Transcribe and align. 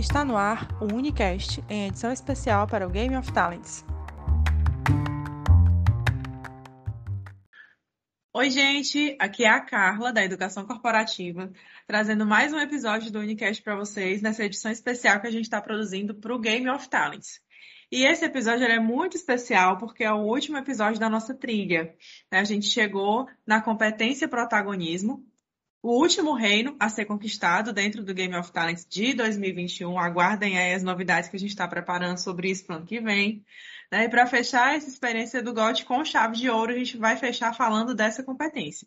Está 0.00 0.24
no 0.24 0.34
ar 0.34 0.66
o 0.80 0.94
Unicast, 0.94 1.62
em 1.68 1.88
edição 1.88 2.10
especial 2.10 2.66
para 2.66 2.86
o 2.86 2.90
Game 2.90 3.14
of 3.14 3.30
Talents. 3.34 3.84
Oi, 8.32 8.48
gente! 8.48 9.14
Aqui 9.20 9.44
é 9.44 9.50
a 9.50 9.60
Carla, 9.60 10.10
da 10.10 10.24
Educação 10.24 10.64
Corporativa, 10.64 11.52
trazendo 11.86 12.24
mais 12.24 12.50
um 12.50 12.58
episódio 12.58 13.12
do 13.12 13.18
Unicast 13.18 13.62
para 13.62 13.76
vocês, 13.76 14.22
nessa 14.22 14.42
edição 14.42 14.72
especial 14.72 15.20
que 15.20 15.26
a 15.26 15.30
gente 15.30 15.44
está 15.44 15.60
produzindo 15.60 16.14
para 16.14 16.34
o 16.34 16.38
Game 16.38 16.66
of 16.70 16.88
Talents. 16.88 17.38
E 17.92 18.06
esse 18.06 18.24
episódio 18.24 18.64
é 18.64 18.80
muito 18.80 19.18
especial 19.18 19.76
porque 19.76 20.02
é 20.02 20.10
o 20.10 20.22
último 20.22 20.56
episódio 20.56 20.98
da 20.98 21.10
nossa 21.10 21.34
trilha. 21.34 21.94
A 22.30 22.42
gente 22.42 22.64
chegou 22.64 23.28
na 23.46 23.60
competência 23.60 24.26
protagonismo, 24.26 25.26
o 25.82 25.98
último 25.98 26.34
reino 26.34 26.76
a 26.78 26.88
ser 26.88 27.06
conquistado 27.06 27.72
dentro 27.72 28.04
do 28.04 28.12
Game 28.12 28.36
of 28.36 28.52
Talents 28.52 28.86
de 28.88 29.14
2021. 29.14 29.98
Aguardem 29.98 30.58
aí 30.58 30.74
as 30.74 30.82
novidades 30.82 31.28
que 31.30 31.36
a 31.36 31.38
gente 31.38 31.50
está 31.50 31.66
preparando 31.66 32.18
sobre 32.18 32.50
isso 32.50 32.64
para 32.66 32.74
o 32.74 32.76
ano 32.78 32.86
que 32.86 33.00
vem. 33.00 33.44
Né? 33.90 34.04
E 34.04 34.08
para 34.08 34.26
fechar 34.26 34.76
essa 34.76 34.88
experiência 34.88 35.42
do 35.42 35.54
GOT 35.54 35.84
com 35.84 36.04
chave 36.04 36.36
de 36.36 36.50
ouro, 36.50 36.72
a 36.72 36.76
gente 36.76 36.96
vai 36.98 37.16
fechar 37.16 37.54
falando 37.54 37.94
dessa 37.94 38.22
competência. 38.22 38.86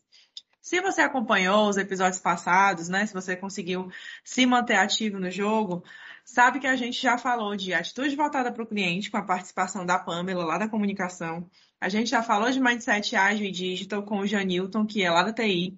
Se 0.61 0.79
você 0.79 1.01
acompanhou 1.01 1.67
os 1.67 1.75
episódios 1.75 2.21
passados, 2.21 2.87
né? 2.87 3.05
Se 3.05 3.13
você 3.13 3.35
conseguiu 3.35 3.91
se 4.23 4.45
manter 4.45 4.75
ativo 4.75 5.19
no 5.19 5.29
jogo, 5.29 5.83
sabe 6.23 6.57
que 6.59 6.67
a 6.67 6.75
gente 6.77 7.01
já 7.01 7.17
falou 7.17 7.53
de 7.53 7.73
atitude 7.73 8.15
voltada 8.15 8.49
para 8.49 8.63
o 8.63 8.67
cliente 8.67 9.11
com 9.11 9.17
a 9.17 9.23
participação 9.23 9.85
da 9.85 9.99
Pamela 9.99 10.45
lá 10.45 10.57
da 10.57 10.69
comunicação. 10.69 11.49
A 11.81 11.89
gente 11.89 12.09
já 12.11 12.23
falou 12.23 12.49
de 12.49 12.61
mindset 12.61 13.13
ágil 13.13 13.45
e 13.45 13.51
digital 13.51 14.03
com 14.03 14.19
o 14.19 14.25
Janilton, 14.25 14.85
que 14.85 15.03
é 15.03 15.11
lá 15.11 15.21
da 15.21 15.33
TI. 15.33 15.77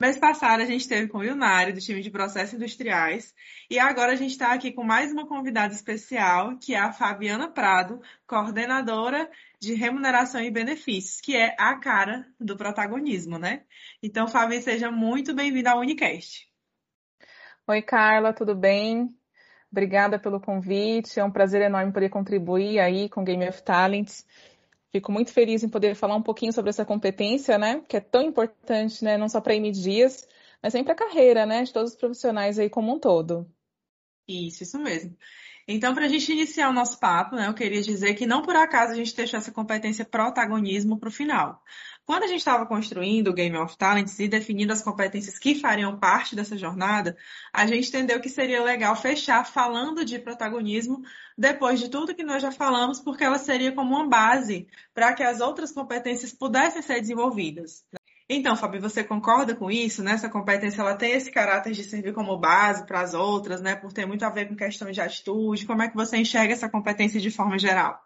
Mês 0.00 0.16
passado 0.16 0.60
a 0.60 0.64
gente 0.64 0.86
teve 0.86 1.08
com 1.08 1.18
o 1.18 1.24
Ilnário, 1.24 1.74
do 1.74 1.80
time 1.80 2.00
de 2.00 2.08
processos 2.08 2.54
industriais, 2.54 3.34
e 3.68 3.80
agora 3.80 4.12
a 4.12 4.14
gente 4.14 4.30
está 4.30 4.52
aqui 4.52 4.70
com 4.70 4.84
mais 4.84 5.10
uma 5.10 5.26
convidada 5.26 5.74
especial, 5.74 6.56
que 6.56 6.72
é 6.72 6.78
a 6.78 6.92
Fabiana 6.92 7.50
Prado, 7.50 8.00
coordenadora 8.24 9.28
de 9.60 9.74
remuneração 9.74 10.40
e 10.40 10.52
benefícios, 10.52 11.20
que 11.20 11.36
é 11.36 11.56
a 11.58 11.74
cara 11.80 12.24
do 12.38 12.56
protagonismo, 12.56 13.40
né? 13.40 13.64
Então, 14.00 14.28
Fabi, 14.28 14.62
seja 14.62 14.88
muito 14.88 15.34
bem-vinda 15.34 15.72
ao 15.72 15.80
Unicast. 15.80 16.46
Oi, 17.66 17.82
Carla, 17.82 18.32
tudo 18.32 18.54
bem? 18.54 19.12
Obrigada 19.68 20.16
pelo 20.16 20.40
convite, 20.40 21.18
é 21.18 21.24
um 21.24 21.32
prazer 21.32 21.60
enorme 21.60 21.92
poder 21.92 22.08
contribuir 22.08 22.78
aí 22.78 23.08
com 23.08 23.24
Game 23.24 23.48
of 23.48 23.60
Talents. 23.64 24.24
Fico 24.90 25.12
muito 25.12 25.32
feliz 25.32 25.62
em 25.62 25.68
poder 25.68 25.94
falar 25.94 26.16
um 26.16 26.22
pouquinho 26.22 26.52
sobre 26.52 26.70
essa 26.70 26.84
competência, 26.84 27.58
né? 27.58 27.82
Que 27.88 27.96
é 27.98 28.00
tão 28.00 28.22
importante, 28.22 29.04
né? 29.04 29.18
Não 29.18 29.28
só 29.28 29.40
para 29.40 29.52
a 29.52 29.70
Dias, 29.70 30.26
mas 30.62 30.72
sempre 30.72 30.92
a 30.92 30.96
carreira, 30.96 31.44
né? 31.44 31.62
De 31.62 31.72
todos 31.72 31.92
os 31.92 31.96
profissionais 31.96 32.58
aí 32.58 32.70
como 32.70 32.94
um 32.94 32.98
todo. 32.98 33.46
Isso, 34.26 34.62
isso 34.62 34.78
mesmo. 34.78 35.16
Então, 35.66 35.94
para 35.94 36.06
a 36.06 36.08
gente 36.08 36.32
iniciar 36.32 36.70
o 36.70 36.72
nosso 36.72 36.98
papo, 36.98 37.36
né, 37.36 37.46
eu 37.46 37.52
queria 37.52 37.82
dizer 37.82 38.14
que 38.14 38.26
não 38.26 38.40
por 38.40 38.56
acaso 38.56 38.92
a 38.92 38.94
gente 38.94 39.14
deixou 39.14 39.38
essa 39.38 39.52
competência 39.52 40.02
protagonismo 40.02 40.98
para 40.98 41.10
o 41.10 41.12
final. 41.12 41.62
Quando 42.08 42.22
a 42.22 42.26
gente 42.26 42.38
estava 42.38 42.64
construindo 42.64 43.28
o 43.28 43.34
Game 43.34 43.54
of 43.58 43.76
Talents 43.76 44.18
e 44.18 44.26
definindo 44.26 44.72
as 44.72 44.80
competências 44.80 45.38
que 45.38 45.54
fariam 45.54 45.98
parte 45.98 46.34
dessa 46.34 46.56
jornada, 46.56 47.14
a 47.52 47.66
gente 47.66 47.90
entendeu 47.90 48.18
que 48.18 48.30
seria 48.30 48.64
legal 48.64 48.96
fechar 48.96 49.44
falando 49.44 50.02
de 50.06 50.18
protagonismo 50.18 51.02
depois 51.36 51.78
de 51.78 51.90
tudo 51.90 52.14
que 52.14 52.22
nós 52.22 52.40
já 52.40 52.50
falamos, 52.50 52.98
porque 52.98 53.22
ela 53.22 53.36
seria 53.36 53.72
como 53.72 53.94
uma 53.94 54.08
base 54.08 54.66
para 54.94 55.12
que 55.12 55.22
as 55.22 55.42
outras 55.42 55.70
competências 55.70 56.32
pudessem 56.32 56.80
ser 56.80 56.98
desenvolvidas. 56.98 57.84
Então, 58.26 58.56
Fábio, 58.56 58.80
você 58.80 59.04
concorda 59.04 59.54
com 59.54 59.70
isso? 59.70 60.02
Né? 60.02 60.12
Essa 60.12 60.30
competência 60.30 60.80
ela 60.80 60.96
tem 60.96 61.12
esse 61.12 61.30
caráter 61.30 61.74
de 61.74 61.84
servir 61.84 62.14
como 62.14 62.38
base 62.38 62.86
para 62.86 63.02
as 63.02 63.12
outras, 63.12 63.60
né? 63.60 63.76
por 63.76 63.92
ter 63.92 64.06
muito 64.06 64.24
a 64.24 64.30
ver 64.30 64.48
com 64.48 64.56
questão 64.56 64.90
de 64.90 64.98
atitude. 64.98 65.66
Como 65.66 65.82
é 65.82 65.90
que 65.90 65.94
você 65.94 66.16
enxerga 66.16 66.54
essa 66.54 66.70
competência 66.70 67.20
de 67.20 67.30
forma 67.30 67.58
geral? 67.58 68.02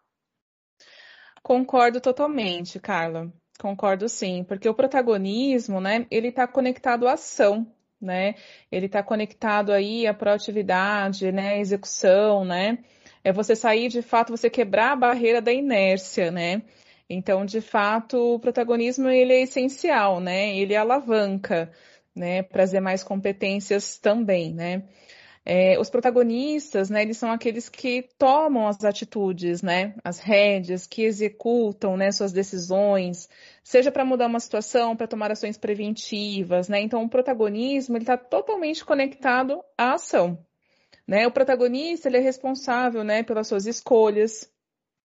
Concordo 1.40 2.00
totalmente, 2.00 2.80
Carla. 2.80 3.32
Concordo 3.62 4.08
sim, 4.08 4.42
porque 4.42 4.68
o 4.68 4.74
protagonismo, 4.74 5.80
né, 5.80 6.04
ele 6.10 6.30
está 6.30 6.48
conectado 6.48 7.06
à 7.06 7.12
ação, 7.12 7.64
né? 8.00 8.34
Ele 8.72 8.86
está 8.86 9.04
conectado 9.04 9.70
aí 9.70 10.04
à 10.04 10.12
proatividade, 10.12 11.30
né, 11.30 11.50
à 11.50 11.58
execução, 11.60 12.44
né? 12.44 12.78
É 13.22 13.32
você 13.32 13.54
sair 13.54 13.86
de 13.88 14.02
fato, 14.02 14.36
você 14.36 14.50
quebrar 14.50 14.90
a 14.90 14.96
barreira 14.96 15.40
da 15.40 15.52
inércia, 15.52 16.32
né? 16.32 16.62
Então, 17.08 17.46
de 17.46 17.60
fato, 17.60 18.34
o 18.34 18.40
protagonismo 18.40 19.08
ele 19.08 19.32
é 19.32 19.42
essencial, 19.42 20.18
né? 20.18 20.56
Ele 20.56 20.74
alavanca, 20.74 21.70
né, 22.16 22.42
trazer 22.42 22.80
mais 22.80 23.04
competências 23.04 23.96
também, 23.96 24.52
né? 24.52 24.82
É, 25.44 25.76
os 25.80 25.90
protagonistas, 25.90 26.88
né, 26.88 27.02
eles 27.02 27.18
são 27.18 27.32
aqueles 27.32 27.68
que 27.68 28.08
tomam 28.16 28.68
as 28.68 28.84
atitudes, 28.84 29.60
né, 29.60 29.94
as 30.04 30.20
rédeas, 30.20 30.86
que 30.86 31.02
executam, 31.02 31.96
né, 31.96 32.12
suas 32.12 32.32
decisões, 32.32 33.28
seja 33.64 33.90
para 33.90 34.04
mudar 34.04 34.26
uma 34.28 34.38
situação, 34.38 34.96
para 34.96 35.08
tomar 35.08 35.32
ações 35.32 35.58
preventivas, 35.58 36.68
né. 36.68 36.80
Então, 36.80 37.02
o 37.02 37.08
protagonismo 37.08 37.96
ele 37.96 38.04
está 38.04 38.16
totalmente 38.16 38.84
conectado 38.84 39.60
à 39.76 39.94
ação, 39.94 40.38
né. 41.06 41.26
O 41.26 41.32
protagonista 41.32 42.08
ele 42.08 42.18
é 42.18 42.20
responsável, 42.20 43.02
né, 43.02 43.24
pelas 43.24 43.48
suas 43.48 43.66
escolhas. 43.66 44.48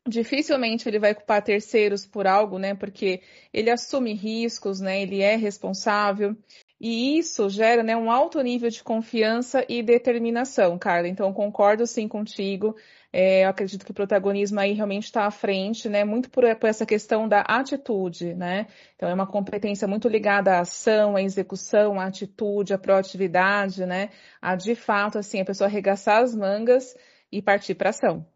Dificilmente 0.09 0.89
ele 0.89 0.99
vai 0.99 1.15
culpar 1.15 1.43
terceiros 1.45 2.07
por 2.07 2.27
algo, 2.27 2.59
né, 2.59 2.75
porque 2.75 3.21
ele 3.53 3.71
assume 3.71 4.15
riscos, 4.15 4.81
né, 4.81 5.03
ele 5.03 5.21
é 5.21 5.37
responsável. 5.37 6.37
E 6.85 7.17
isso 7.17 7.49
gera 7.49 7.85
né, 7.85 7.97
um 7.97 8.11
alto 8.11 8.41
nível 8.41 8.69
de 8.69 8.83
confiança 8.83 9.65
e 9.69 9.85
determinação, 9.85 10.77
Carla. 10.77 11.07
Então, 11.07 11.33
concordo 11.33 11.87
sim 11.87 12.09
contigo. 12.09 12.75
É, 13.13 13.45
eu 13.45 13.51
acredito 13.51 13.85
que 13.85 13.93
o 13.93 13.95
protagonismo 13.95 14.59
aí 14.59 14.73
realmente 14.73 15.05
está 15.05 15.25
à 15.25 15.31
frente, 15.31 15.89
né? 15.89 16.05
Muito 16.05 16.29
por, 16.29 16.43
por, 16.57 16.69
essa 16.69 16.85
questão 16.85 17.29
da 17.29 17.43
atitude, 17.43 18.35
né? 18.35 18.67
Então, 18.97 19.09
é 19.09 19.15
uma 19.15 19.29
competência 19.29 19.87
muito 19.87 20.09
ligada 20.09 20.55
à 20.57 20.61
ação, 20.63 21.15
à 21.15 21.23
execução, 21.23 22.01
à 22.01 22.07
atitude, 22.07 22.75
à 22.75 22.79
proatividade, 22.79 23.87
né? 23.87 24.11
A 24.41 24.57
de 24.57 24.75
fato, 24.75 25.19
assim, 25.19 25.41
a 25.41 25.45
pessoa 25.45 25.69
arregaçar 25.69 26.21
as 26.21 26.35
mangas 26.35 26.97
e 27.31 27.41
partir 27.41 27.77
para 27.77 27.91
ação. 27.91 28.27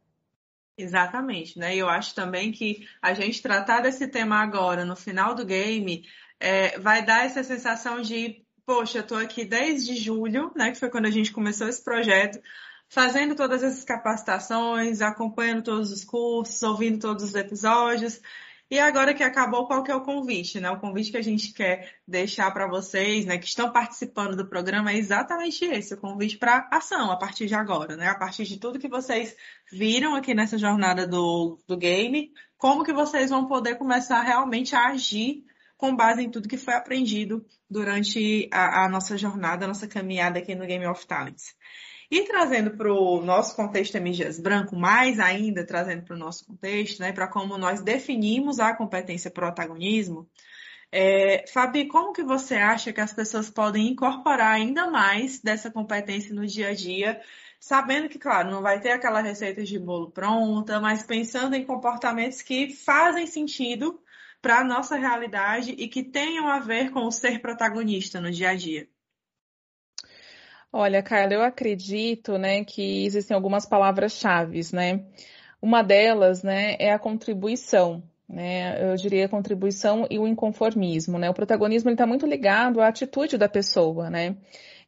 Exatamente, 0.79 1.59
né? 1.59 1.75
Eu 1.75 1.89
acho 1.89 2.15
também 2.15 2.53
que 2.53 2.87
a 3.03 3.13
gente 3.13 3.43
tratar 3.43 3.81
desse 3.81 4.07
tema 4.07 4.37
agora, 4.37 4.85
no 4.85 4.95
final 4.95 5.35
do 5.35 5.45
game, 5.45 6.05
é, 6.41 6.79
vai 6.79 7.05
dar 7.05 7.25
essa 7.25 7.43
sensação 7.43 8.01
de, 8.01 8.45
poxa, 8.65 8.99
eu 8.99 9.03
estou 9.03 9.19
aqui 9.19 9.45
desde 9.45 9.97
julho, 9.97 10.53
né, 10.55 10.71
que 10.71 10.79
foi 10.79 10.91
quando 10.91 11.07
a 11.07 11.11
gente 11.11 11.33
começou 11.33 11.69
esse 11.69 11.83
projeto, 11.83 12.41
fazendo 12.89 13.35
todas 13.35 13.63
essas 13.63 13.85
capacitações, 13.85 15.01
acompanhando 15.01 15.63
todos 15.63 15.91
os 15.91 16.05
cursos, 16.05 16.63
ouvindo 16.63 16.99
todos 16.99 17.25
os 17.25 17.35
episódios. 17.35 18.21
E 18.69 18.81
agora 18.81 19.15
que 19.15 19.23
acabou, 19.23 19.69
qual 19.69 19.85
que 19.85 19.93
é 19.93 19.95
o 19.95 20.03
convite, 20.03 20.59
né? 20.59 20.69
O 20.71 20.81
convite 20.81 21.13
que 21.13 21.17
a 21.17 21.23
gente 21.23 21.53
quer 21.53 21.95
deixar 22.07 22.51
para 22.51 22.67
vocês, 22.67 23.25
né, 23.25 23.39
que 23.39 23.47
estão 23.47 23.71
participando 23.71 24.37
do 24.37 24.49
programa 24.49 24.91
é 24.91 24.97
exatamente 24.97 25.65
esse, 25.65 25.95
o 25.95 26.01
convite 26.01 26.37
para 26.37 26.69
ação 26.73 27.13
a 27.13 27.17
partir 27.17 27.47
de 27.47 27.55
agora, 27.55 27.97
né? 27.97 28.09
A 28.09 28.17
partir 28.17 28.45
de 28.45 28.59
tudo 28.59 28.79
que 28.79 28.89
vocês 28.89 29.37
viram 29.71 30.17
aqui 30.17 30.35
nessa 30.35 30.59
jornada 30.59 31.07
do, 31.07 31.59
do 31.67 31.77
game, 31.77 32.33
como 32.59 32.83
que 32.83 32.93
vocês 32.93 33.31
vão 33.31 33.47
poder 33.47 33.77
começar 33.77 34.23
realmente 34.23 34.75
a 34.75 34.89
agir 34.89 35.45
com 35.77 35.95
base 35.95 36.23
em 36.23 36.31
tudo 36.31 36.49
que 36.49 36.57
foi 36.57 36.75
aprendido 36.75 37.45
durante 37.69 38.49
a, 38.53 38.85
a 38.85 38.89
nossa 38.89 39.17
jornada, 39.17 39.65
a 39.65 39.69
nossa 39.69 39.87
caminhada 39.87 40.39
aqui 40.39 40.55
no 40.55 40.67
Game 40.67 40.87
of 40.87 41.07
Talents. 41.07 41.55
E 42.11 42.23
trazendo 42.25 42.77
para 42.77 42.93
o 42.93 43.21
nosso 43.21 43.57
contexto 43.57 43.97
MGs 43.97 44.41
branco, 44.41 44.77
mais 44.77 45.19
ainda 45.19 45.67
trazendo 45.67 46.05
para 46.05 46.15
o 46.15 46.19
nosso 46.19 46.47
contexto, 46.47 47.01
né, 47.01 47.13
para 47.13 47.27
como 47.27 47.59
nós 47.59 47.83
definimos 47.83 48.61
a 48.61 48.75
competência 48.75 49.31
protagonismo, 49.31 50.29
é, 50.93 51.45
Fabi, 51.49 51.89
como 51.89 52.13
que 52.13 52.23
você 52.23 52.55
acha 52.55 52.93
que 52.93 53.01
as 53.01 53.13
pessoas 53.13 53.51
podem 53.51 53.89
incorporar 53.89 54.53
ainda 54.53 54.89
mais 54.89 55.41
dessa 55.41 55.71
competência 55.71 56.35
no 56.35 56.47
dia 56.47 56.69
a 56.69 56.75
dia, 56.75 57.21
sabendo 57.59 58.09
que, 58.09 58.19
claro, 58.19 58.51
não 58.51 58.63
vai 58.63 58.81
ter 58.81 58.93
aquela 58.93 59.21
receita 59.21 59.65
de 59.65 59.79
bolo 59.79 60.11
pronta, 60.11 60.81
mas 60.81 61.03
pensando 61.03 61.55
em 61.57 61.65
comportamentos 61.67 62.41
que 62.41 62.73
fazem 62.73 63.27
sentido 63.27 64.01
para 64.41 64.61
a 64.61 64.65
nossa 64.65 64.97
realidade 64.97 65.73
e 65.73 65.89
que 65.89 66.03
tenham 66.03 66.49
a 66.49 66.59
ver 66.59 66.91
com 66.91 67.01
o 67.07 67.11
ser 67.11 67.41
protagonista 67.41 68.21
no 68.21 68.31
dia 68.31 68.51
a 68.51 68.55
dia? 68.55 68.89
Olha, 70.73 71.03
Carla, 71.03 71.33
eu 71.33 71.43
acredito, 71.43 72.37
né, 72.37 72.65
que 72.65 73.07
existem 73.07 73.35
algumas 73.35 73.65
palavras-chave, 73.65 74.61
né? 74.73 75.05
Uma 75.61 75.83
delas, 75.83 76.43
né, 76.43 76.77
é 76.79 76.93
a 76.93 76.99
contribuição, 76.99 78.03
né? 78.29 78.93
Eu 78.93 78.97
diria 78.97 79.27
a 79.27 79.29
contribuição 79.29 80.07
e 80.11 80.19
o 80.19 80.27
inconformismo, 80.27 81.19
né? 81.19 81.31
O 81.31 81.35
protagonismo 81.35 81.91
está 81.91 82.07
muito 82.07 82.27
ligado 82.27 82.81
à 82.81 82.89
atitude 82.89 83.39
da 83.39 83.49
pessoa, 83.49 84.11
né? 84.11 84.37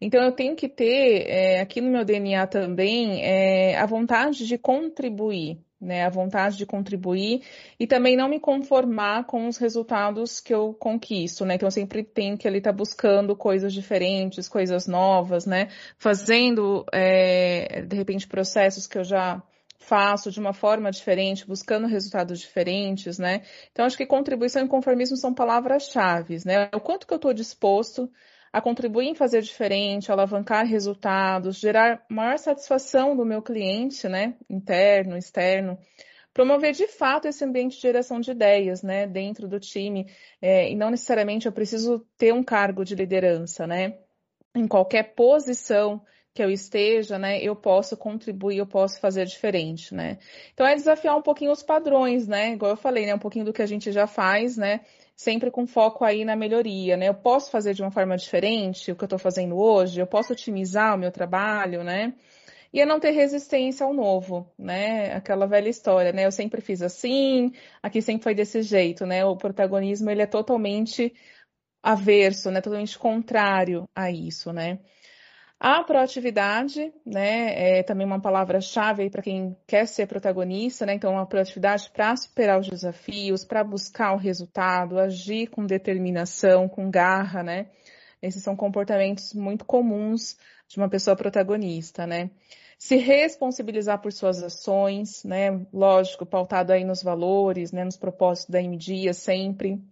Então 0.00 0.23
eu 0.23 0.33
tenho 0.33 0.55
que 0.55 0.69
ter 0.69 1.27
é, 1.29 1.61
aqui 1.61 1.81
no 1.81 1.91
meu 1.91 2.05
DNA 2.05 2.47
também 2.47 3.25
é, 3.25 3.77
a 3.79 3.87
vontade 3.87 4.47
de 4.47 4.59
contribuir, 4.59 5.59
né, 5.81 6.05
a 6.05 6.11
vontade 6.11 6.57
de 6.57 6.67
contribuir 6.67 7.43
e 7.79 7.87
também 7.87 8.17
não 8.17 8.29
me 8.29 8.41
conformar 8.41 9.25
com 9.25 9.47
os 9.47 9.57
resultados 9.59 10.41
que 10.41 10.53
eu 10.53 10.75
conquisto, 10.75 11.45
né? 11.45 11.55
Então 11.55 11.69
eu 11.69 11.71
sempre 11.71 12.03
tenho 12.03 12.37
que 12.37 12.49
ali 12.49 12.59
estar 12.59 12.73
tá 12.73 12.77
buscando 12.77 13.37
coisas 13.37 13.73
diferentes, 13.73 14.49
coisas 14.49 14.87
novas, 14.87 15.47
né? 15.47 15.69
Fazendo 15.97 16.85
é, 16.93 17.83
de 17.83 17.97
repente 17.97 18.27
processos 18.27 18.87
que 18.87 18.99
eu 18.99 19.05
já 19.05 19.43
faço 19.79 20.31
de 20.31 20.41
uma 20.41 20.53
forma 20.53 20.91
diferente, 20.91 21.47
buscando 21.47 21.87
resultados 21.87 22.41
diferentes, 22.41 23.19
né? 23.19 23.43
Então 23.73 23.87
acho 23.87 23.97
que 23.97 24.05
contribuição 24.05 24.65
e 24.65 24.69
conformismo 24.69 25.17
são 25.17 25.33
palavras-chave, 25.33 26.39
né? 26.45 26.69
O 26.75 26.81
quanto 26.81 27.07
que 27.07 27.13
eu 27.15 27.17
estou 27.17 27.33
disposto 27.33 28.11
a 28.53 28.61
contribuir 28.61 29.09
em 29.09 29.15
fazer 29.15 29.43
diferente, 29.43 30.11
alavancar 30.11 30.67
resultados, 30.67 31.59
gerar 31.59 32.05
maior 32.09 32.39
satisfação 32.39 33.17
do 33.17 33.25
meu 33.25 33.43
cliente, 33.43 34.09
né, 34.09 34.35
interno, 34.49 35.17
externo, 35.17 35.79
promover 36.33 36.73
de 36.73 36.87
fato 36.87 37.27
esse 37.27 37.45
ambiente 37.45 37.77
de 37.77 37.83
geração 37.83 38.21
de 38.21 38.31
ideias, 38.31 38.83
né, 38.83 39.06
dentro 39.06 39.49
do 39.49 39.59
time, 39.59 40.06
é, 40.41 40.71
e 40.71 40.75
não 40.75 40.91
necessariamente 40.91 41.47
eu 41.47 41.53
preciso 41.53 42.06
ter 42.17 42.33
um 42.33 42.43
cargo 42.43 42.85
de 42.85 42.95
liderança, 42.95 43.67
né, 43.67 43.99
em 44.55 44.67
qualquer 44.67 45.15
posição 45.15 46.03
que 46.35 46.43
eu 46.43 46.50
esteja, 46.50 47.19
né, 47.19 47.43
eu 47.43 47.56
posso 47.56 47.97
contribuir, 47.97 48.59
eu 48.59 48.67
posso 48.67 49.00
fazer 49.00 49.27
diferente, 49.27 49.93
né. 49.93 50.19
Então 50.55 50.67
é 50.67 50.75
desafiar 50.75 51.17
um 51.17 51.23
pouquinho 51.23 51.50
os 51.50 51.62
padrões, 51.62 52.29
né, 52.29 52.53
igual 52.53 52.71
eu 52.71 52.77
falei, 52.77 53.06
né, 53.06 53.15
um 53.15 53.19
pouquinho 53.19 53.45
do 53.45 53.53
que 53.53 53.62
a 53.62 53.67
gente 53.67 53.91
já 53.91 54.06
faz, 54.06 54.56
né, 54.56 54.81
sempre 55.19 55.50
com 55.50 55.67
foco 55.67 56.05
aí 56.05 56.25
na 56.25 56.37
melhoria, 56.37 56.97
né? 56.97 57.09
Eu 57.09 57.15
posso 57.15 57.50
fazer 57.50 57.75
de 57.75 57.82
uma 57.82 57.91
forma 57.91 58.17
diferente 58.17 58.93
o 58.93 58.97
que 58.97 59.03
eu 59.03 59.06
estou 59.06 59.19
fazendo 59.19 59.59
hoje, 59.59 60.00
eu 60.00 60.06
posso 60.06 60.32
otimizar 60.32 60.94
o 60.94 60.99
meu 60.99 61.11
trabalho, 61.11 61.82
né? 61.82 62.15
E 62.73 62.81
é 62.81 62.87
não 62.87 63.00
ter 63.00 63.11
resistência 63.11 63.85
ao 63.85 63.93
novo, 63.93 64.49
né? 64.59 65.12
Aquela 65.15 65.47
velha 65.47 65.69
história, 65.69 66.12
né? 66.12 66.25
Eu 66.26 66.31
sempre 66.32 66.61
fiz 66.61 66.82
assim, 66.82 67.53
aqui 67.82 68.00
sempre 68.00 68.23
foi 68.23 68.35
desse 68.35 68.62
jeito, 68.62 69.05
né? 69.06 69.25
O 69.25 69.37
protagonismo 69.37 70.09
ele 70.11 70.23
é 70.23 70.26
totalmente 70.26 71.12
averso, 71.82 72.50
né? 72.50 72.61
Totalmente 72.61 72.99
contrário 72.99 73.88
a 73.94 74.11
isso, 74.12 74.53
né? 74.53 74.79
A 75.61 75.83
proatividade, 75.83 76.93
né, 77.05 77.79
é 77.79 77.83
também 77.83 78.07
uma 78.07 78.21
palavra-chave 78.21 79.11
para 79.11 79.23
quem 79.23 79.57
quer 79.67 79.87
ser 79.87 80.07
protagonista, 80.07 80.87
né? 80.87 80.95
Então, 80.95 81.19
a 81.19 81.27
proatividade 81.27 81.91
para 81.91 82.17
superar 82.17 82.61
os 82.61 82.69
desafios, 82.69 83.45
para 83.45 83.65
buscar 83.65 84.13
o 84.13 84.19
resultado, 84.19 85.01
agir 85.01 85.49
com 85.49 85.67
determinação, 85.67 86.69
com 86.69 86.89
garra, 86.89 87.43
né? 87.43 87.67
Esses 88.23 88.43
são 88.43 88.55
comportamentos 88.55 89.35
muito 89.35 89.65
comuns 89.65 90.37
de 90.69 90.77
uma 90.77 90.89
pessoa 90.89 91.17
protagonista, 91.17 92.07
né? 92.07 92.31
Se 92.79 92.95
responsabilizar 92.95 94.01
por 94.01 94.13
suas 94.13 94.41
ações, 94.41 95.25
né? 95.25 95.67
Lógico, 95.73 96.25
pautado 96.25 96.73
aí 96.73 96.85
nos 96.85 97.03
valores, 97.03 97.73
né? 97.73 97.85
Nos 97.85 97.97
propósitos 97.97 98.51
da 98.51 98.63
MDIA 98.63 99.13
sempre 99.13 99.83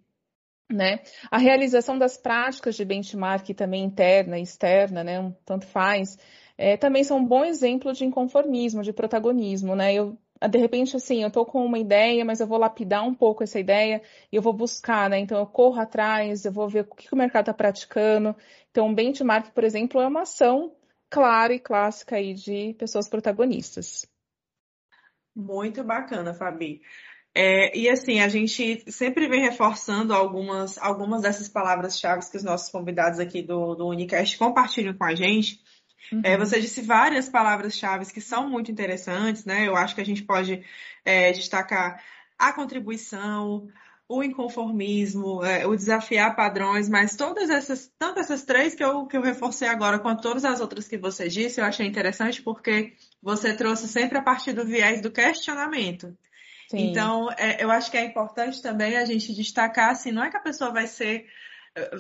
né? 0.71 1.01
A 1.31 1.39
realização 1.39 1.99
das 1.99 2.17
práticas 2.17 2.75
de 2.75 2.85
benchmark 2.85 3.49
também 3.55 3.85
interna 3.85 4.39
e 4.39 4.43
externa, 4.43 5.05
né? 5.05 5.33
tanto 5.45 5.67
faz, 5.67 6.19
é, 6.59 6.77
também 6.77 7.05
são 7.05 7.19
um 7.19 7.25
bom 7.25 7.45
exemplo 7.45 7.93
de 7.93 8.05
inconformismo, 8.05 8.83
de 8.83 8.93
protagonismo, 8.93 9.77
né? 9.77 9.95
Eu, 9.95 10.19
de 10.51 10.59
repente, 10.59 10.97
assim, 10.97 11.23
eu 11.23 11.29
estou 11.29 11.47
com 11.47 11.65
uma 11.65 11.79
ideia, 11.79 12.25
mas 12.25 12.41
eu 12.41 12.47
vou 12.47 12.59
lapidar 12.59 13.07
um 13.07 13.15
pouco 13.15 13.43
essa 13.43 13.59
ideia 13.59 14.03
e 14.31 14.37
eu 14.37 14.43
vou 14.43 14.53
buscar, 14.53 15.09
né? 15.09 15.19
Então, 15.19 15.39
eu 15.39 15.47
corro 15.47 15.81
atrás, 15.81 16.45
eu 16.45 16.53
vou 16.53 16.69
ver 16.69 16.81
o 16.81 16.95
que, 16.95 17.13
o 17.13 17.17
mercado 17.17 17.45
está 17.45 17.55
praticando. 17.55 18.35
Então, 18.71 18.87
um 18.87 18.95
benchmark, 18.95 19.53
por 19.53 19.65
exemplo, 19.65 20.01
é 20.01 20.07
uma 20.07 20.23
ação 20.23 20.75
clara 21.09 21.55
e 21.55 21.59
clássica 21.59 22.17
aí 22.17 22.35
de 22.35 22.75
pessoas 22.75 23.09
protagonistas. 23.09 24.07
Muito 25.35 25.85
bacana, 25.85 26.33
Fabi. 26.35 26.81
É, 27.39 27.77
e 27.77 27.87
assim, 27.87 28.19
a 28.21 28.29
gente 28.29 28.91
sempre 28.91 29.29
vem 29.29 29.43
reforçando 29.43 30.15
algumas, 30.15 30.79
algumas 30.79 31.21
dessas 31.21 31.51
palavras-chave 31.51 32.31
que 32.31 32.37
os 32.39 32.43
nossos 32.43 32.71
convidados 32.71 33.21
aqui 33.21 33.43
do, 33.43 33.75
do 33.75 33.89
Unicast 33.89 34.39
compartilham 34.39 34.95
com 34.95 35.05
a 35.05 35.15
gente. 35.15 35.61
Uhum. 36.11 36.23
É, 36.25 36.39
você 36.39 36.59
disse 36.59 36.81
várias 36.81 37.29
palavras-chave 37.29 38.11
que 38.11 38.23
são 38.23 38.49
muito 38.49 38.73
interessantes, 38.73 39.45
né? 39.45 39.69
Eu 39.69 39.77
acho 39.77 39.95
que 39.95 40.01
a 40.01 40.05
gente 40.05 40.23
pode 40.23 40.65
é, 41.05 41.31
destacar 41.31 42.03
a 42.39 42.55
contribuição, 42.55 43.69
o 44.09 44.23
inconformismo, 44.23 45.45
é, 45.45 45.67
o 45.67 45.77
desafiar 45.77 46.35
padrões, 46.35 46.89
mas 46.89 47.17
todas 47.17 47.51
essas, 47.51 47.93
tanto 47.99 48.19
essas 48.19 48.45
três 48.45 48.75
que 48.75 48.83
eu, 48.83 49.05
que 49.05 49.15
eu 49.15 49.21
reforcei 49.21 49.69
agora, 49.69 49.99
quanto 49.99 50.23
todas 50.23 50.47
as 50.47 50.59
outras 50.59 50.89
que 50.89 50.97
você 50.97 51.29
disse, 51.29 51.61
eu 51.61 51.67
achei 51.67 51.87
interessante 51.87 52.41
porque 52.41 52.95
você 53.23 53.55
trouxe 53.55 53.87
sempre 53.89 54.17
a 54.17 54.23
partir 54.23 54.55
do 54.55 54.65
viés 54.65 55.03
do 55.03 55.11
questionamento. 55.11 56.17
Sim. 56.69 56.91
Então, 56.91 57.31
é, 57.39 57.63
eu 57.63 57.71
acho 57.71 57.91
que 57.91 57.97
é 57.97 58.05
importante 58.05 58.61
também 58.61 58.97
a 58.97 59.05
gente 59.05 59.35
destacar, 59.35 59.91
assim, 59.91 60.11
não 60.11 60.25
é 60.25 60.31
que 60.31 60.37
a 60.37 60.41
pessoa 60.41 60.71
vai 60.73 60.87
ser, 60.87 61.27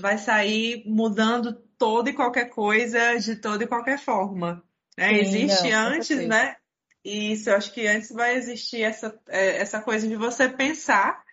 vai 0.01 0.19
sair 0.19 0.83
mudando 0.87 1.53
toda 1.79 2.11
e 2.11 2.15
qualquer 2.15 2.51
coisa 2.51 3.17
de 3.17 3.37
toda 3.37 3.65
e 3.65 3.69
qualquer 3.69 3.99
forma. 3.99 4.63
Né? 4.97 5.09
Sim, 5.09 5.21
Existe 5.21 5.71
não, 5.71 5.89
antes, 5.89 6.27
né? 6.27 6.57
Isso, 7.05 7.51
eu 7.51 7.57
acho 7.57 7.73
que 7.73 7.87
antes 7.87 8.11
vai 8.11 8.35
existir 8.35 8.83
essa, 8.83 9.17
é, 9.29 9.59
essa 9.59 9.81
coisa 9.81 10.09
de 10.09 10.17
você 10.17 10.49
pensar 10.49 11.25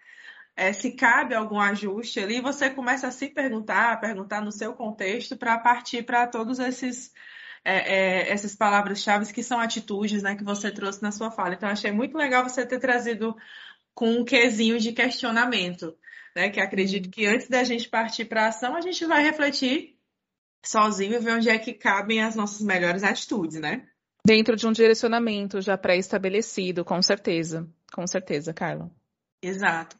é, 0.55 0.71
se 0.71 0.91
cabe 0.91 1.33
algum 1.33 1.59
ajuste 1.59 2.19
ali, 2.19 2.39
você 2.39 2.69
começa 2.69 3.07
a 3.07 3.11
se 3.11 3.27
perguntar, 3.27 3.93
a 3.93 3.97
perguntar 3.97 4.41
no 4.41 4.51
seu 4.51 4.73
contexto 4.73 5.35
para 5.35 5.57
partir 5.57 6.03
para 6.03 6.27
todos 6.27 6.59
esses 6.59 7.11
é, 7.65 7.77
é, 7.95 8.31
essas 8.31 8.55
palavras-chave 8.55 9.31
que 9.31 9.43
são 9.43 9.59
atitudes, 9.59 10.21
né, 10.21 10.35
que 10.35 10.43
você 10.43 10.71
trouxe 10.71 11.01
na 11.01 11.11
sua 11.11 11.31
fala. 11.31 11.53
Então, 11.53 11.69
achei 11.69 11.91
muito 11.91 12.17
legal 12.17 12.43
você 12.43 12.65
ter 12.65 12.79
trazido 12.79 13.35
com 13.93 14.09
um 14.09 14.25
quesinho 14.25 14.79
de 14.79 14.91
questionamento, 14.91 15.95
né, 16.35 16.49
que 16.49 16.59
acredito 16.59 17.09
que 17.09 17.25
antes 17.25 17.47
da 17.47 17.63
gente 17.63 17.87
partir 17.89 18.25
para 18.25 18.45
a 18.45 18.47
ação, 18.47 18.75
a 18.75 18.81
gente 18.81 19.05
vai 19.05 19.23
refletir 19.23 19.97
sozinho 20.65 21.15
e 21.15 21.19
ver 21.19 21.33
onde 21.33 21.49
é 21.49 21.57
que 21.59 21.73
cabem 21.73 22.21
as 22.21 22.35
nossas 22.35 22.61
melhores 22.61 23.03
atitudes, 23.03 23.59
né? 23.59 23.87
Dentro 24.25 24.55
de 24.55 24.65
um 24.65 24.71
direcionamento 24.71 25.61
já 25.61 25.77
pré-estabelecido, 25.77 26.85
com 26.85 27.01
certeza. 27.01 27.69
Com 27.93 28.07
certeza, 28.07 28.53
Carla. 28.53 28.89
Exato. 29.41 29.97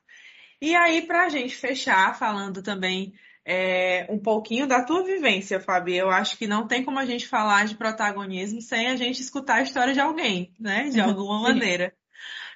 E 0.61 0.73
aí, 0.73 1.01
para 1.05 1.25
a 1.25 1.29
gente 1.29 1.55
fechar, 1.55 2.17
falando 2.17 2.63
também 2.63 3.13
é, 3.45 4.07
um 4.09 4.17
pouquinho 4.17 4.67
da 4.67 4.83
tua 4.83 5.03
vivência, 5.03 5.59
Fabi. 5.59 5.95
Eu 5.95 6.09
acho 6.09 6.37
que 6.37 6.47
não 6.47 6.67
tem 6.67 6.83
como 6.83 6.99
a 6.99 7.05
gente 7.05 7.27
falar 7.27 7.65
de 7.65 7.75
protagonismo 7.75 8.61
sem 8.61 8.87
a 8.87 8.95
gente 8.95 9.21
escutar 9.21 9.55
a 9.55 9.61
história 9.61 9.93
de 9.93 9.99
alguém, 9.99 10.53
né? 10.59 10.89
De 10.89 10.99
alguma 11.01 11.41
maneira. 11.41 11.93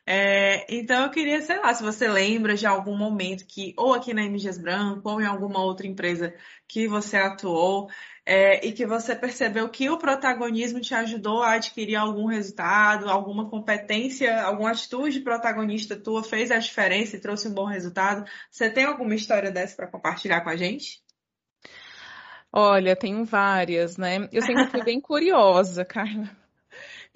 É, 0.10 0.66
então 0.74 1.04
eu 1.04 1.12
queria, 1.12 1.42
sei 1.42 1.60
lá, 1.60 1.74
se 1.74 1.84
você 1.84 2.08
lembra 2.08 2.56
de 2.56 2.66
algum 2.66 2.96
momento 2.98 3.46
que, 3.46 3.74
ou 3.76 3.94
aqui 3.94 4.14
na 4.14 4.24
MGs 4.24 4.58
Branco, 4.58 5.10
ou 5.10 5.22
em 5.22 5.26
alguma 5.26 5.62
outra 5.62 5.86
empresa 5.86 6.34
que 6.66 6.88
você 6.88 7.18
atuou, 7.18 7.90
é, 8.26 8.66
e 8.66 8.72
que 8.72 8.86
você 8.86 9.14
percebeu 9.14 9.68
que 9.68 9.90
o 9.90 9.98
protagonismo 9.98 10.80
te 10.80 10.96
ajudou 10.96 11.44
a 11.44 11.56
adquirir 11.56 11.98
algum 11.98 12.26
resultado, 12.26 13.10
alguma 13.10 13.50
competência, 13.50 14.44
alguma 14.44 14.72
atitude 14.72 15.20
protagonista 15.20 15.98
tua 15.98 16.24
fez 16.24 16.52
a 16.52 16.58
diferença 16.58 17.18
e 17.18 17.22
trouxe 17.22 17.50
um 17.50 17.54
bom 17.54 17.66
resultado. 17.66 18.24
Você 18.50 18.70
tem 18.70 18.86
alguma 18.86 19.14
história 19.14 19.52
dessa 19.52 19.76
para 19.76 19.88
compartilhar 19.88 20.40
com 20.40 20.50
a 20.50 20.56
gente? 20.56 21.02
Olha, 22.50 22.96
tenho 22.96 23.26
várias, 23.26 23.98
né? 23.98 24.30
Eu 24.32 24.42
sempre 24.42 24.68
fui 24.68 24.84
bem 24.86 25.02
curiosa, 25.02 25.84
Carla. 25.86 26.47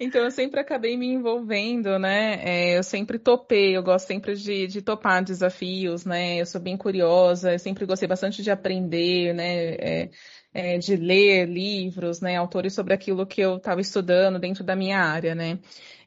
Então 0.04 0.24
eu 0.24 0.30
sempre 0.32 0.58
acabei 0.58 0.96
me 0.96 1.06
envolvendo, 1.06 1.96
né? 1.98 2.40
É, 2.42 2.76
eu 2.76 2.82
sempre 2.82 3.18
topei, 3.20 3.76
eu 3.76 3.82
gosto 3.84 4.08
sempre 4.08 4.34
de, 4.34 4.66
de 4.66 4.82
topar 4.82 5.22
desafios, 5.22 6.04
né? 6.04 6.40
Eu 6.40 6.46
sou 6.46 6.60
bem 6.60 6.76
curiosa, 6.76 7.52
eu 7.52 7.58
sempre 7.58 7.86
gostei 7.86 8.08
bastante 8.08 8.42
de 8.42 8.50
aprender, 8.50 9.32
né? 9.32 9.74
É, 9.74 10.10
é, 10.54 10.78
de 10.78 10.96
ler 10.96 11.46
livros, 11.46 12.20
né, 12.20 12.36
autores 12.36 12.74
sobre 12.74 12.92
aquilo 12.92 13.26
que 13.26 13.40
eu 13.40 13.56
estava 13.56 13.80
estudando 13.80 14.38
dentro 14.38 14.62
da 14.62 14.76
minha 14.76 14.98
área, 14.98 15.34
né. 15.34 15.58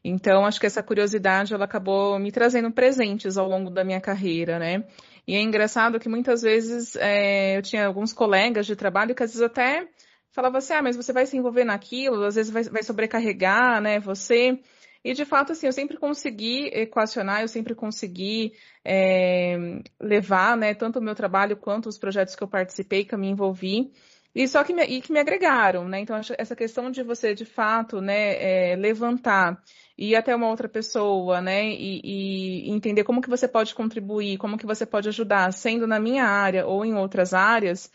Então, 0.03 0.45
acho 0.45 0.59
que 0.59 0.67
essa 0.67 0.83
curiosidade, 0.83 1.53
ela 1.53 1.65
acabou 1.65 2.19
me 2.19 2.31
trazendo 2.31 2.71
presentes 2.71 3.37
ao 3.37 3.47
longo 3.47 3.71
da 3.71 3.83
minha 3.83 3.99
carreira, 3.99 4.59
né. 4.59 4.83
E 5.27 5.35
é 5.35 5.41
engraçado 5.41 5.99
que 5.99 6.07
muitas 6.07 6.43
vezes 6.43 6.95
é, 6.97 7.57
eu 7.57 7.61
tinha 7.63 7.87
alguns 7.87 8.13
colegas 8.13 8.67
de 8.67 8.75
trabalho 8.75 9.15
que 9.15 9.23
às 9.23 9.31
vezes 9.31 9.41
até 9.41 9.87
falavam 10.35 10.57
assim, 10.57 10.73
ah, 10.73 10.81
mas 10.81 10.97
você 10.97 11.13
vai 11.13 11.25
se 11.25 11.37
envolver 11.37 11.63
naquilo, 11.63 12.23
às 12.23 12.35
vezes 12.35 12.51
vai, 12.51 12.63
vai 12.63 12.83
sobrecarregar, 12.83 13.81
né, 13.81 13.99
você... 13.99 14.59
E 15.03 15.13
de 15.13 15.23
fato, 15.23 15.51
assim, 15.51 15.67
eu 15.67 15.71
sempre 15.71 15.97
consegui 15.97 16.67
equacionar, 16.73 17.41
eu 17.41 17.47
sempre 17.47 17.75
consegui 17.75 18.53
é, 18.83 19.55
levar, 20.01 20.57
né, 20.57 20.73
tanto 20.73 20.97
o 20.97 21.01
meu 21.01 21.13
trabalho 21.13 21.55
quanto 21.55 21.87
os 21.87 21.97
projetos 21.99 22.35
que 22.35 22.41
eu 22.41 22.47
participei, 22.47 23.05
que 23.05 23.13
eu 23.13 23.19
me 23.19 23.27
envolvi, 23.29 23.91
e 24.35 24.47
só 24.47 24.63
que 24.63 24.73
me, 24.73 24.83
e 24.83 25.01
que 25.01 25.13
me 25.13 25.19
agregaram, 25.19 25.87
né? 25.87 26.01
Então, 26.01 26.19
essa 26.37 26.55
questão 26.55 26.91
de 26.91 27.01
você, 27.03 27.33
de 27.33 27.45
fato, 27.45 28.01
né, 28.01 28.71
é, 28.71 28.75
levantar 28.75 29.63
e 29.97 30.09
ir 30.09 30.15
até 30.15 30.35
uma 30.35 30.49
outra 30.49 30.67
pessoa, 30.67 31.39
né, 31.39 31.69
e, 31.69 32.01
e, 32.03 32.69
entender 32.71 33.05
como 33.05 33.21
que 33.21 33.29
você 33.29 33.47
pode 33.47 33.73
contribuir, 33.73 34.37
como 34.37 34.57
que 34.57 34.65
você 34.65 34.85
pode 34.85 35.07
ajudar, 35.07 35.53
sendo 35.53 35.87
na 35.87 35.99
minha 35.99 36.25
área 36.25 36.65
ou 36.65 36.83
em 36.83 36.95
outras 36.95 37.33
áreas, 37.33 37.89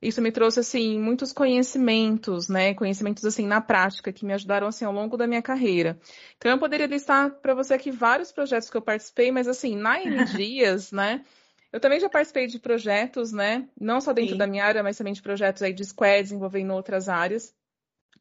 isso 0.00 0.20
me 0.20 0.30
trouxe 0.30 0.60
assim 0.60 1.00
muitos 1.00 1.32
conhecimentos, 1.32 2.48
né? 2.48 2.74
Conhecimentos 2.74 3.24
assim 3.24 3.46
na 3.46 3.60
prática 3.60 4.12
que 4.12 4.26
me 4.26 4.32
ajudaram 4.34 4.66
assim 4.66 4.84
ao 4.84 4.92
longo 4.92 5.16
da 5.16 5.26
minha 5.26 5.42
carreira. 5.42 5.98
Então 6.36 6.50
eu 6.50 6.58
poderia 6.58 6.86
listar 6.86 7.30
para 7.40 7.54
você 7.54 7.74
aqui 7.74 7.90
vários 7.90 8.30
projetos 8.30 8.68
que 8.68 8.76
eu 8.76 8.82
participei, 8.82 9.32
mas 9.32 9.48
assim, 9.48 9.74
na 9.74 10.00
M 10.02 10.24
Dias, 10.36 10.92
né? 10.92 11.24
Eu 11.72 11.80
também 11.80 11.98
já 11.98 12.08
participei 12.08 12.46
de 12.46 12.58
projetos, 12.58 13.32
né? 13.32 13.68
Não 13.78 14.00
só 14.00 14.12
dentro 14.12 14.32
Sim. 14.32 14.38
da 14.38 14.46
minha 14.46 14.64
área, 14.64 14.82
mas 14.82 14.96
também 14.96 15.12
de 15.12 15.22
projetos 15.22 15.62
aí 15.62 15.72
de 15.72 15.84
squads 15.84 16.32
envolvendo 16.32 16.72
outras 16.72 17.08
áreas, 17.08 17.54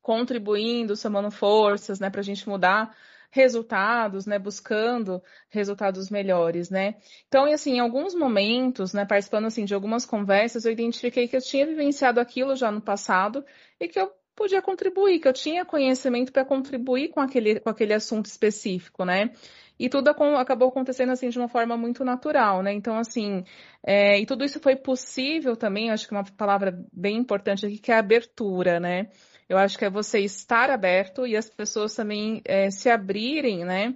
contribuindo, 0.01 0.96
somando 0.96 1.32
forças, 1.32 2.00
né, 2.00 2.10
para 2.10 2.22
a 2.22 2.24
gente 2.24 2.48
mudar 2.48 2.96
resultados, 3.36 4.25
né, 4.25 4.39
buscando 4.39 5.22
resultados 5.50 6.10
melhores, 6.10 6.70
né? 6.70 6.96
Então, 7.27 7.46
e 7.46 7.54
assim, 7.54 7.74
em 7.74 7.80
alguns 7.80 8.15
momentos, 8.15 8.94
né, 8.94 9.06
participando 9.06 9.46
assim 9.46 9.65
de 9.65 9.75
algumas 9.75 10.06
conversas, 10.06 10.63
eu 10.63 10.72
identifiquei 10.72 11.27
que 11.27 11.36
eu 11.36 11.42
tinha 11.42 11.68
vivenciado 11.68 12.22
aquilo 12.22 12.56
já 12.56 12.72
no 12.72 12.80
passado 12.82 13.46
e 13.77 13.89
que 13.89 14.00
eu 14.00 14.10
podia 14.34 14.62
contribuir, 14.62 15.20
que 15.20 15.27
eu 15.27 15.34
tinha 15.34 15.65
conhecimento 15.65 16.32
para 16.32 16.46
contribuir 16.46 17.10
com 17.10 17.20
aquele, 17.20 17.60
com 17.60 17.70
aquele 17.70 17.94
assunto 17.94 18.25
específico, 18.25 19.04
né? 19.04 19.32
E 19.77 19.89
tudo 19.89 20.10
acabou 20.10 20.70
acontecendo 20.70 21.12
assim 21.12 21.27
de 21.27 21.38
uma 21.38 21.50
forma 21.50 21.75
muito 21.75 22.06
natural, 22.06 22.63
né? 22.63 22.72
Então, 22.72 22.98
assim, 22.98 23.44
é, 23.86 24.18
e 24.18 24.25
tudo 24.25 24.46
isso 24.46 24.62
foi 24.62 24.77
possível 24.77 25.58
também, 25.58 25.92
acho 25.92 26.08
que 26.08 26.13
uma 26.13 26.24
palavra 26.24 26.80
bem 26.94 27.18
importante 27.18 27.65
aqui, 27.65 27.80
que 27.80 27.92
é 27.92 27.96
a 27.96 28.00
abertura, 28.00 28.80
né? 28.80 29.10
Eu 29.48 29.58
acho 29.58 29.78
que 29.78 29.86
é 29.86 29.90
você 29.90 30.20
estar 30.20 30.70
aberto 30.70 31.25
e 31.28 31.36
as 31.36 31.50
pessoas 31.50 31.94
também 31.96 32.42
é, 32.46 32.70
se 32.72 32.90
abrirem, 32.90 33.64
né? 33.64 33.96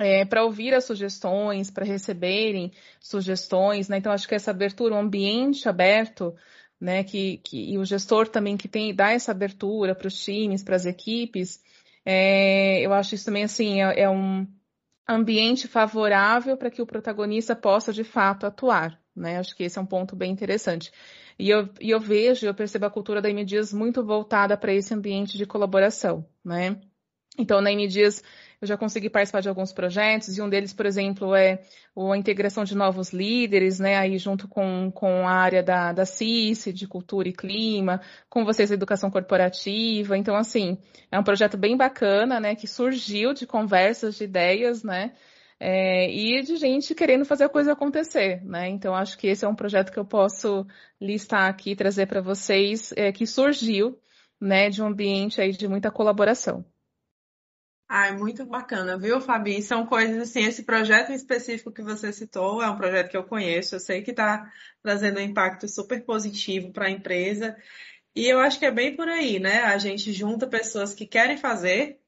É, 0.00 0.24
para 0.24 0.44
ouvir 0.44 0.74
as 0.74 0.84
sugestões, 0.84 1.70
para 1.70 1.84
receberem 1.84 2.72
sugestões, 3.00 3.88
né? 3.88 3.98
Então, 3.98 4.12
acho 4.12 4.28
que 4.28 4.34
essa 4.34 4.50
abertura, 4.50 4.94
um 4.94 4.98
ambiente 4.98 5.68
aberto, 5.68 6.34
né? 6.80 7.04
Que, 7.04 7.38
que, 7.38 7.72
e 7.72 7.78
o 7.78 7.84
gestor 7.84 8.28
também 8.28 8.56
que 8.56 8.68
tem, 8.68 8.94
dá 8.94 9.10
essa 9.12 9.32
abertura 9.32 9.94
para 9.94 10.08
os 10.08 10.22
times, 10.22 10.62
para 10.62 10.76
as 10.76 10.86
equipes, 10.86 11.60
é, 12.10 12.80
eu 12.80 12.94
acho 12.94 13.14
isso 13.14 13.26
também, 13.26 13.44
assim, 13.44 13.82
é, 13.82 14.00
é 14.00 14.10
um 14.10 14.46
ambiente 15.06 15.68
favorável 15.68 16.56
para 16.56 16.70
que 16.70 16.80
o 16.80 16.86
protagonista 16.86 17.54
possa, 17.54 17.92
de 17.92 18.04
fato, 18.04 18.46
atuar, 18.46 18.98
né? 19.18 19.38
Acho 19.38 19.54
que 19.56 19.64
esse 19.64 19.78
é 19.78 19.82
um 19.82 19.86
ponto 19.86 20.16
bem 20.16 20.30
interessante. 20.30 20.92
E 21.38 21.50
eu, 21.50 21.68
e 21.80 21.90
eu 21.90 22.00
vejo, 22.00 22.46
eu 22.46 22.54
percebo 22.54 22.86
a 22.86 22.90
cultura 22.90 23.22
da 23.22 23.28
MDias 23.28 23.72
muito 23.72 24.04
voltada 24.04 24.56
para 24.56 24.72
esse 24.72 24.92
ambiente 24.94 25.36
de 25.36 25.46
colaboração, 25.46 26.26
né? 26.44 26.80
Então, 27.38 27.60
na 27.60 27.70
MDias, 27.70 28.22
eu 28.60 28.66
já 28.66 28.76
consegui 28.76 29.08
participar 29.08 29.40
de 29.40 29.48
alguns 29.48 29.72
projetos, 29.72 30.36
e 30.36 30.42
um 30.42 30.48
deles, 30.48 30.72
por 30.72 30.84
exemplo, 30.84 31.34
é 31.36 31.60
a 31.96 32.16
integração 32.16 32.64
de 32.64 32.74
novos 32.76 33.10
líderes, 33.10 33.78
né, 33.78 33.96
aí 33.96 34.18
junto 34.18 34.48
com, 34.48 34.90
com 34.92 35.28
a 35.28 35.32
área 35.32 35.62
da, 35.62 35.92
da 35.92 36.04
CIS, 36.04 36.74
de 36.74 36.88
cultura 36.88 37.28
e 37.28 37.32
clima, 37.32 38.00
com 38.28 38.44
vocês, 38.44 38.72
educação 38.72 39.10
corporativa. 39.10 40.18
Então, 40.18 40.34
assim, 40.34 40.76
é 41.12 41.18
um 41.18 41.22
projeto 41.22 41.56
bem 41.56 41.76
bacana, 41.76 42.40
né, 42.40 42.56
que 42.56 42.66
surgiu 42.66 43.32
de 43.32 43.46
conversas, 43.46 44.16
de 44.16 44.24
ideias, 44.24 44.82
né, 44.82 45.12
é, 45.60 46.10
e 46.10 46.40
de 46.42 46.56
gente 46.56 46.94
querendo 46.94 47.24
fazer 47.24 47.44
a 47.44 47.48
coisa 47.48 47.72
acontecer, 47.72 48.44
né? 48.44 48.68
Então 48.68 48.94
acho 48.94 49.18
que 49.18 49.26
esse 49.26 49.44
é 49.44 49.48
um 49.48 49.54
projeto 49.54 49.92
que 49.92 49.98
eu 49.98 50.04
posso 50.04 50.66
listar 51.00 51.48
aqui, 51.48 51.74
trazer 51.74 52.06
para 52.06 52.20
vocês, 52.20 52.92
é, 52.96 53.10
que 53.10 53.26
surgiu, 53.26 53.98
né, 54.40 54.70
de 54.70 54.82
um 54.82 54.86
ambiente 54.86 55.40
aí 55.40 55.50
de 55.50 55.66
muita 55.66 55.90
colaboração. 55.90 56.64
Ah, 57.90 58.08
é 58.08 58.12
muito 58.12 58.44
bacana, 58.44 58.98
viu, 58.98 59.18
Fabi? 59.18 59.62
São 59.62 59.86
coisas 59.86 60.18
assim, 60.18 60.44
esse 60.44 60.62
projeto 60.62 61.10
em 61.10 61.14
específico 61.14 61.72
que 61.72 61.82
você 61.82 62.12
citou 62.12 62.62
é 62.62 62.68
um 62.68 62.76
projeto 62.76 63.10
que 63.10 63.16
eu 63.16 63.24
conheço, 63.24 63.74
eu 63.74 63.80
sei 63.80 64.02
que 64.02 64.10
está 64.10 64.52
trazendo 64.82 65.18
um 65.18 65.22
impacto 65.22 65.66
super 65.66 66.04
positivo 66.04 66.70
para 66.70 66.86
a 66.86 66.90
empresa. 66.90 67.56
E 68.14 68.26
eu 68.26 68.40
acho 68.40 68.58
que 68.58 68.66
é 68.66 68.70
bem 68.70 68.94
por 68.94 69.08
aí, 69.08 69.38
né? 69.38 69.62
A 69.62 69.78
gente 69.78 70.12
junta 70.12 70.46
pessoas 70.46 70.94
que 70.94 71.06
querem 71.06 71.38
fazer, 71.38 71.98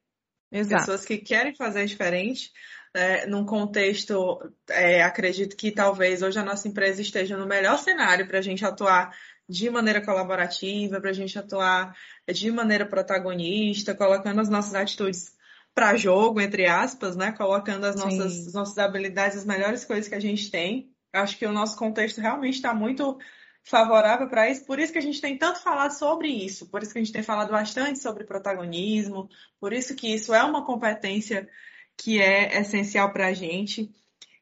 Exato. 0.52 0.80
pessoas 0.80 1.04
que 1.06 1.16
querem 1.16 1.54
fazer 1.54 1.86
diferente, 1.86 2.52
né, 2.94 3.26
num 3.26 3.44
contexto, 3.44 4.38
é, 4.68 5.02
acredito 5.02 5.56
que 5.56 5.70
talvez 5.70 6.22
hoje 6.22 6.38
a 6.38 6.44
nossa 6.44 6.66
empresa 6.66 7.00
esteja 7.00 7.36
no 7.36 7.46
melhor 7.46 7.78
cenário 7.78 8.26
para 8.26 8.38
a 8.38 8.42
gente 8.42 8.64
atuar 8.64 9.14
de 9.48 9.68
maneira 9.68 10.04
colaborativa, 10.04 11.00
para 11.00 11.10
a 11.10 11.14
gente 11.14 11.38
atuar 11.38 11.94
de 12.32 12.50
maneira 12.50 12.86
protagonista, 12.86 13.94
colocando 13.94 14.40
as 14.40 14.48
nossas 14.48 14.74
atitudes 14.74 15.32
para 15.74 15.96
jogo, 15.96 16.40
entre 16.40 16.66
aspas, 16.66 17.16
né? 17.16 17.32
Colocando 17.32 17.84
as 17.84 17.96
nossas, 17.96 18.46
as 18.46 18.52
nossas 18.52 18.78
habilidades, 18.78 19.38
as 19.38 19.44
melhores 19.44 19.84
coisas 19.84 20.08
que 20.08 20.14
a 20.14 20.20
gente 20.20 20.50
tem. 20.50 20.92
Acho 21.12 21.36
que 21.36 21.46
o 21.46 21.52
nosso 21.52 21.76
contexto 21.76 22.20
realmente 22.20 22.54
está 22.54 22.72
muito 22.72 23.18
favorável 23.62 24.28
para 24.28 24.48
isso, 24.48 24.64
por 24.64 24.78
isso 24.78 24.92
que 24.92 24.98
a 24.98 25.02
gente 25.02 25.20
tem 25.20 25.36
tanto 25.36 25.60
falado 25.60 25.92
sobre 25.92 26.28
isso, 26.28 26.66
por 26.70 26.82
isso 26.82 26.92
que 26.92 26.98
a 26.98 27.02
gente 27.02 27.12
tem 27.12 27.22
falado 27.22 27.50
bastante 27.50 27.98
sobre 27.98 28.24
protagonismo, 28.24 29.28
por 29.60 29.72
isso 29.72 29.94
que 29.94 30.12
isso 30.14 30.32
é 30.32 30.42
uma 30.42 30.64
competência 30.64 31.48
que 32.00 32.20
é 32.20 32.58
essencial 32.58 33.12
para 33.12 33.26
a 33.26 33.32
gente. 33.32 33.90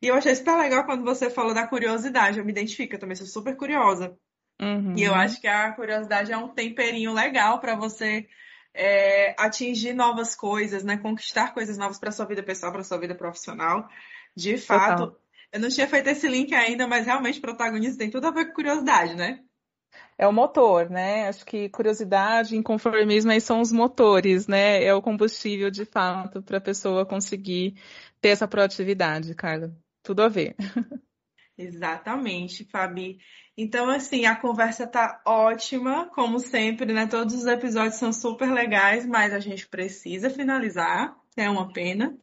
E 0.00 0.06
eu 0.06 0.14
achei 0.14 0.34
super 0.34 0.56
legal 0.56 0.84
quando 0.84 1.04
você 1.04 1.28
falou 1.28 1.52
da 1.52 1.66
curiosidade. 1.66 2.38
Eu 2.38 2.44
me 2.44 2.52
identifico, 2.52 2.94
eu 2.94 2.98
também 2.98 3.16
sou 3.16 3.26
super 3.26 3.56
curiosa. 3.56 4.16
Uhum. 4.60 4.94
E 4.96 5.02
eu 5.02 5.14
acho 5.14 5.40
que 5.40 5.46
a 5.48 5.72
curiosidade 5.72 6.32
é 6.32 6.36
um 6.36 6.48
temperinho 6.48 7.12
legal 7.12 7.60
para 7.60 7.74
você 7.74 8.28
é, 8.72 9.34
atingir 9.38 9.92
novas 9.92 10.36
coisas, 10.36 10.84
né? 10.84 10.96
Conquistar 10.96 11.52
coisas 11.52 11.76
novas 11.76 11.98
para 11.98 12.12
sua 12.12 12.26
vida 12.26 12.42
pessoal, 12.42 12.72
para 12.72 12.84
sua 12.84 12.98
vida 12.98 13.14
profissional. 13.14 13.88
De 14.36 14.56
fato, 14.56 15.06
Total. 15.06 15.20
eu 15.52 15.60
não 15.60 15.68
tinha 15.68 15.88
feito 15.88 16.08
esse 16.08 16.28
link 16.28 16.54
ainda, 16.54 16.86
mas 16.86 17.06
realmente 17.06 17.40
protagonista 17.40 17.98
tem 17.98 18.10
tudo 18.10 18.28
a 18.28 18.30
ver 18.30 18.46
com 18.46 18.54
curiosidade, 18.54 19.14
né? 19.16 19.40
É 20.16 20.26
o 20.26 20.32
motor, 20.32 20.90
né? 20.90 21.28
Acho 21.28 21.44
que 21.44 21.68
curiosidade 21.68 22.54
e 22.54 22.58
inconformismo 22.58 23.30
aí 23.30 23.40
são 23.40 23.60
os 23.60 23.72
motores, 23.72 24.46
né? 24.46 24.82
É 24.82 24.92
o 24.92 25.02
combustível 25.02 25.70
de 25.70 25.84
fato 25.84 26.42
para 26.42 26.58
a 26.58 26.60
pessoa 26.60 27.06
conseguir 27.06 27.74
ter 28.20 28.30
essa 28.30 28.48
proatividade, 28.48 29.34
Carla. 29.34 29.72
Tudo 30.02 30.22
a 30.22 30.28
ver. 30.28 30.56
Exatamente, 31.56 32.64
Fabi. 32.64 33.18
Então, 33.56 33.90
assim, 33.90 34.24
a 34.24 34.36
conversa 34.36 34.86
tá 34.86 35.20
ótima, 35.26 36.06
como 36.14 36.38
sempre, 36.38 36.92
né? 36.92 37.08
Todos 37.08 37.34
os 37.34 37.46
episódios 37.46 37.96
são 37.96 38.12
super 38.12 38.52
legais, 38.52 39.04
mas 39.04 39.34
a 39.34 39.40
gente 39.40 39.66
precisa 39.66 40.30
finalizar, 40.30 41.16
é 41.36 41.50
uma 41.50 41.72
pena. 41.72 42.16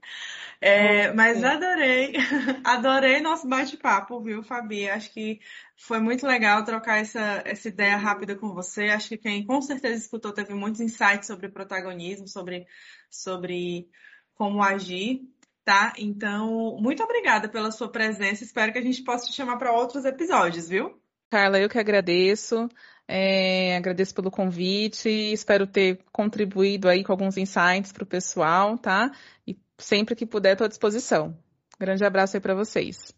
É, 0.62 1.12
mas 1.13 1.43
adorei, 1.43 2.13
adorei 2.63 3.19
nosso 3.21 3.47
bate-papo, 3.47 4.21
viu, 4.21 4.41
Fabi? 4.41 4.89
Acho 4.89 5.12
que 5.12 5.39
foi 5.75 6.00
muito 6.00 6.25
legal 6.25 6.63
trocar 6.63 7.00
essa, 7.00 7.41
essa 7.45 7.67
ideia 7.67 7.97
rápida 7.97 8.35
com 8.35 8.53
você. 8.53 8.85
Acho 8.85 9.09
que 9.09 9.17
quem 9.17 9.45
com 9.45 9.62
certeza 9.62 9.95
escutou 9.95 10.31
teve 10.31 10.53
muitos 10.53 10.81
insights 10.81 11.27
sobre 11.27 11.50
protagonismo, 11.50 12.27
sobre, 12.27 12.65
sobre 13.09 13.88
como 14.33 14.63
agir, 14.63 15.21
tá? 15.63 15.93
Então, 15.97 16.77
muito 16.79 17.03
obrigada 17.03 17.50
pela 17.50 17.71
sua 17.71 17.91
presença. 17.91 18.43
Espero 18.43 18.71
que 18.71 18.79
a 18.79 18.83
gente 18.83 19.03
possa 19.03 19.25
te 19.27 19.33
chamar 19.33 19.57
para 19.57 19.71
outros 19.71 20.05
episódios, 20.05 20.69
viu? 20.69 21.00
Carla, 21.29 21.59
eu 21.59 21.69
que 21.69 21.79
agradeço. 21.79 22.69
É, 23.07 23.77
agradeço 23.77 24.15
pelo 24.15 24.31
convite, 24.31 25.07
espero 25.09 25.67
ter 25.67 26.00
contribuído 26.12 26.89
aí 26.89 27.03
com 27.03 27.12
alguns 27.12 27.38
insights 27.38 27.91
para 27.91 28.03
o 28.03 28.07
pessoal, 28.07 28.77
tá? 28.79 29.12
E 29.45 29.53
sempre 29.77 30.15
que 30.15 30.25
puder, 30.25 30.53
estou 30.53 30.65
à 30.65 30.67
disposição. 30.70 31.38
Grande 31.79 32.05
abraço 32.05 32.38
aí 32.38 32.41
para 32.41 32.55
vocês. 32.55 33.13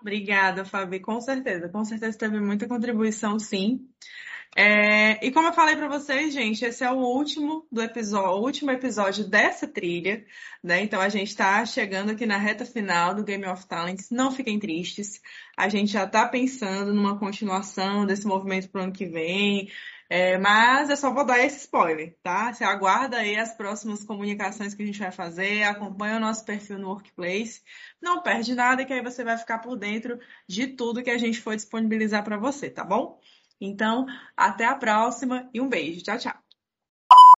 Obrigada, 0.00 0.64
Fabi, 0.64 0.98
com 0.98 1.20
certeza. 1.20 1.68
Com 1.68 1.84
certeza 1.84 2.18
teve 2.18 2.40
muita 2.40 2.66
contribuição, 2.66 3.38
sim. 3.38 3.88
É, 4.54 5.24
e 5.26 5.30
como 5.30 5.48
eu 5.48 5.52
falei 5.52 5.76
para 5.76 5.88
vocês, 5.88 6.34
gente, 6.34 6.62
esse 6.62 6.84
é 6.84 6.90
o 6.90 6.98
último 6.98 7.66
do 7.72 7.80
episódio, 7.80 8.32
o 8.32 8.44
último 8.44 8.70
episódio 8.70 9.26
dessa 9.26 9.66
trilha, 9.66 10.26
né? 10.62 10.82
Então 10.82 11.00
a 11.00 11.08
gente 11.08 11.28
está 11.28 11.64
chegando 11.64 12.10
aqui 12.10 12.26
na 12.26 12.36
reta 12.36 12.66
final 12.66 13.14
do 13.14 13.24
Game 13.24 13.46
of 13.46 13.66
Talents. 13.66 14.10
Não 14.10 14.30
fiquem 14.30 14.58
tristes. 14.58 15.22
A 15.56 15.70
gente 15.70 15.90
já 15.92 16.04
está 16.04 16.28
pensando 16.28 16.92
numa 16.92 17.18
continuação 17.18 18.04
desse 18.04 18.26
movimento 18.26 18.68
para 18.68 18.82
o 18.82 18.84
ano 18.84 18.92
que 18.92 19.06
vem. 19.06 19.70
É, 20.14 20.36
mas 20.36 20.90
eu 20.90 20.96
só 20.96 21.10
vou 21.10 21.24
dar 21.24 21.38
esse 21.38 21.60
spoiler, 21.60 22.14
tá? 22.22 22.52
Você 22.52 22.62
aguarda 22.64 23.16
aí 23.16 23.34
as 23.34 23.54
próximas 23.54 24.04
comunicações 24.04 24.74
que 24.74 24.82
a 24.82 24.86
gente 24.86 24.98
vai 24.98 25.10
fazer, 25.10 25.62
acompanha 25.62 26.18
o 26.18 26.20
nosso 26.20 26.44
perfil 26.44 26.78
no 26.78 26.88
Workplace, 26.88 27.62
não 28.00 28.22
perde 28.22 28.54
nada, 28.54 28.84
que 28.84 28.92
aí 28.92 29.02
você 29.02 29.24
vai 29.24 29.38
ficar 29.38 29.60
por 29.60 29.74
dentro 29.74 30.20
de 30.46 30.66
tudo 30.66 31.02
que 31.02 31.08
a 31.10 31.16
gente 31.16 31.40
for 31.40 31.56
disponibilizar 31.56 32.22
para 32.22 32.36
você, 32.36 32.68
tá 32.68 32.84
bom? 32.84 33.18
Então, 33.58 34.04
até 34.36 34.66
a 34.66 34.74
próxima 34.74 35.48
e 35.54 35.60
um 35.62 35.68
beijo. 35.68 36.02
Tchau, 36.02 36.18
tchau. 36.18 36.41